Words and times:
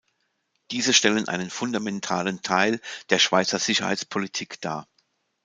Diese 0.71 0.93
stellen 0.93 1.27
einen 1.27 1.51
fundamentalen 1.51 2.41
Teil 2.41 2.81
der 3.11 3.19
Schweizer 3.19 3.59
Sicherheitspolitik 3.59 4.59
dar. 4.59 4.87